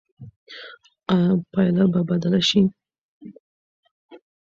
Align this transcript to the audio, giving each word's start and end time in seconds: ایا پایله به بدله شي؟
ایا 1.13 1.33
پایله 1.51 1.83
به 1.93 2.01
بدله 2.09 2.41
شي؟ 2.49 2.61